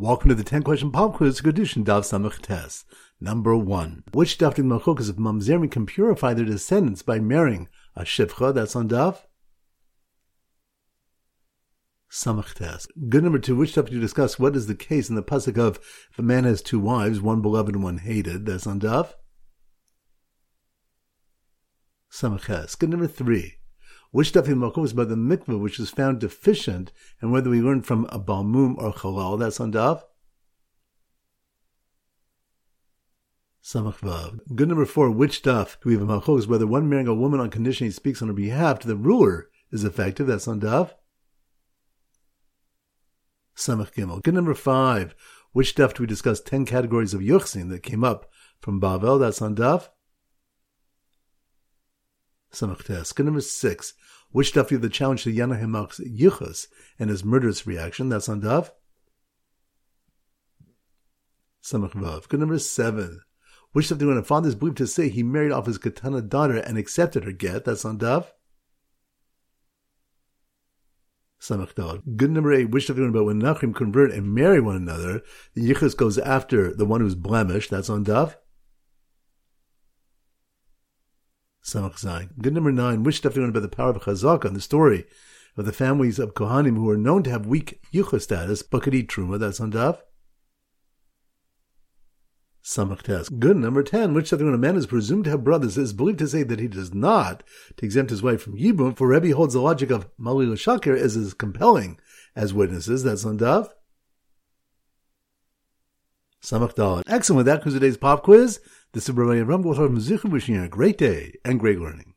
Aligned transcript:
Welcome 0.00 0.28
to 0.28 0.36
the 0.36 0.44
10 0.44 0.62
question 0.62 0.92
pop 0.92 1.14
quiz 1.14 1.40
Kiddushin 1.40 1.82
Daf 1.82 2.02
Samach 2.02 2.40
Tes. 2.40 2.84
Number 3.20 3.56
1. 3.56 4.04
Which 4.12 4.38
Daf 4.38 4.56
in 4.56 4.66
Machlokes 4.66 5.10
of 5.10 5.16
Mamzerim 5.16 5.68
can 5.68 5.86
purify 5.86 6.34
their 6.34 6.44
descendants 6.44 7.02
by 7.02 7.18
marrying 7.18 7.66
a 7.96 8.02
Shifcha? 8.02 8.54
That's 8.54 8.76
on 8.76 8.88
Daf. 8.88 9.22
Samach. 12.12 12.86
Good 13.08 13.24
number 13.24 13.40
2. 13.40 13.56
Which 13.56 13.74
Daf 13.74 13.90
you 13.90 13.98
discuss 13.98 14.38
what 14.38 14.54
is 14.54 14.68
the 14.68 14.76
case 14.76 15.08
in 15.08 15.16
the 15.16 15.22
Pasuk 15.24 15.58
of 15.58 15.80
if 16.12 16.18
a 16.20 16.22
man 16.22 16.44
has 16.44 16.62
two 16.62 16.78
wives, 16.78 17.20
one 17.20 17.42
beloved 17.42 17.74
and 17.74 17.82
one 17.82 17.98
hated? 17.98 18.46
That's 18.46 18.68
on 18.68 18.78
Daf. 18.78 19.14
Samach. 22.12 22.78
Good 22.78 22.90
number 22.90 23.08
3 23.08 23.57
which 24.10 24.28
stuff 24.28 24.48
in 24.48 24.56
Makom 24.58 24.84
is 24.84 24.92
about 24.92 25.08
the 25.08 25.16
mikveh, 25.16 25.60
which 25.60 25.78
is 25.78 25.90
found 25.90 26.20
deficient, 26.20 26.92
and 27.20 27.30
whether 27.30 27.50
we 27.50 27.60
learn 27.60 27.82
from 27.82 28.06
a 28.06 28.18
balmum 28.18 28.76
or 28.78 28.92
halal. 28.92 29.38
That's 29.38 29.60
on 29.60 29.72
Daf. 29.72 30.02
Samach 33.62 33.98
Vav. 33.98 34.40
Good 34.54 34.68
number 34.68 34.86
four. 34.86 35.10
Which 35.10 35.36
stuff 35.36 35.78
do 35.82 35.90
we 35.90 35.94
have 35.94 36.08
a 36.08 36.20
machos? 36.20 36.46
Whether 36.46 36.66
one 36.66 36.88
marrying 36.88 37.06
a 37.06 37.14
woman 37.14 37.38
on 37.38 37.50
condition 37.50 37.86
he 37.86 37.90
speaks 37.90 38.22
on 38.22 38.28
her 38.28 38.34
behalf 38.34 38.78
to 38.78 38.88
the 38.88 38.96
ruler 38.96 39.50
is 39.70 39.84
effective. 39.84 40.26
That's 40.26 40.48
on 40.48 40.60
Daf. 40.60 40.92
Samach 43.54 43.92
Gimel. 43.92 44.22
Good 44.22 44.34
number 44.34 44.54
five. 44.54 45.14
Which 45.52 45.70
stuff 45.70 45.92
do 45.92 46.02
we 46.02 46.06
discuss? 46.06 46.40
Ten 46.40 46.64
categories 46.64 47.12
of 47.12 47.20
yuchsin 47.20 47.68
that 47.68 47.82
came 47.82 48.04
up 48.04 48.30
from 48.60 48.80
Bavel. 48.80 49.20
That's 49.20 49.42
on 49.42 49.54
Daf. 49.54 49.88
Samach 52.52 53.14
Good 53.14 53.26
number 53.26 53.40
six. 53.40 53.94
Which 54.30 54.48
stuff 54.48 54.70
you 54.70 54.78
the 54.78 54.88
challenge 54.88 55.24
to 55.24 55.32
Yannai 55.32 55.62
HaMelech's 55.62 56.00
Yichus 56.00 56.66
and 56.98 57.08
his 57.10 57.24
murderous 57.24 57.66
reaction? 57.66 58.08
That's 58.08 58.28
on 58.28 58.42
Daf. 58.42 58.70
Samach 61.62 61.92
Vav. 61.92 62.28
Good 62.28 62.40
number 62.40 62.58
seven. 62.58 63.22
Which 63.72 63.90
you 63.90 64.06
want 64.06 64.18
a 64.18 64.22
father 64.22 64.48
is 64.48 64.54
believed 64.54 64.78
to 64.78 64.86
say 64.86 65.08
he 65.08 65.22
married 65.22 65.52
off 65.52 65.66
his 65.66 65.78
katana 65.78 66.22
daughter 66.22 66.56
and 66.56 66.78
accepted 66.78 67.24
her 67.24 67.32
get? 67.32 67.64
That's 67.64 67.84
on 67.84 67.98
Dal. 71.74 71.98
Good 72.16 72.30
number 72.30 72.52
eight. 72.52 72.70
Which 72.70 72.88
want 72.88 73.10
about 73.10 73.26
when 73.26 73.40
Nachrim 73.40 73.74
convert 73.74 74.10
and 74.10 74.34
marry 74.34 74.60
one 74.60 74.76
another? 74.76 75.22
The 75.54 75.70
Yichus 75.70 75.96
goes 75.96 76.18
after 76.18 76.74
the 76.74 76.84
one 76.84 77.00
who's 77.00 77.14
blemished. 77.14 77.70
That's 77.70 77.90
on 77.90 78.04
Daf. 78.04 78.36
Samach 81.68 82.00
Zayin. 82.00 82.30
Good 82.40 82.54
number 82.54 82.72
nine, 82.72 83.02
which 83.02 83.18
stuff 83.18 83.34
do 83.34 83.44
about 83.44 83.60
the 83.60 83.68
power 83.68 83.90
of 83.90 84.02
Chazaka 84.02 84.46
and 84.46 84.56
the 84.56 84.60
story 84.60 85.04
of 85.56 85.66
the 85.66 85.72
families 85.72 86.18
of 86.18 86.34
Kohanim 86.34 86.76
who 86.76 86.88
are 86.88 86.96
known 86.96 87.22
to 87.24 87.30
have 87.30 87.46
weak 87.46 87.80
Yucha 87.92 88.22
status, 88.22 88.62
but 88.62 88.82
could 88.82 88.94
eat 88.94 89.08
Truma, 89.08 89.38
that's 89.38 89.60
on 89.60 89.72
Daf. 89.72 89.98
Samach 92.64 93.02
Tes. 93.02 93.28
Good 93.28 93.56
number 93.56 93.82
ten, 93.82 94.14
which 94.14 94.28
stuff 94.28 94.40
do 94.40 94.48
a 94.48 94.56
man 94.58 94.76
is 94.76 94.86
presumed 94.86 95.24
to 95.24 95.30
have 95.30 95.44
brothers 95.44 95.76
is 95.76 95.92
believed 95.92 96.18
to 96.20 96.28
say 96.28 96.42
that 96.42 96.60
he 96.60 96.68
does 96.68 96.94
not 96.94 97.42
to 97.76 97.84
exempt 97.84 98.10
his 98.10 98.22
wife 98.22 98.42
from 98.42 98.56
Yibum, 98.56 98.96
for 98.96 99.08
Rebbe 99.08 99.34
holds 99.34 99.54
the 99.54 99.60
logic 99.60 99.90
of 99.90 100.08
Ma 100.16 100.32
li 100.32 100.46
l'shaker 100.46 100.96
as 100.96 101.16
as 101.16 101.34
compelling 101.34 101.98
as 102.34 102.54
witnesses, 102.54 103.02
that's 103.04 103.24
on 103.24 103.38
Daf. 103.38 103.68
Samach 106.42 106.74
Dalet. 106.74 107.02
Excellent. 107.06 107.46
That 107.46 107.62
concludes 107.62 107.74
today's 107.74 107.96
pop 107.96 108.22
quiz. 108.22 108.60
This 108.98 109.08
is 109.08 109.14
Gothar 109.62 109.88
wishing 110.32 110.56
you 110.56 110.64
a 110.64 110.68
great 110.68 110.98
day 110.98 111.34
and 111.44 111.60
great 111.60 111.78
learning. 111.78 112.07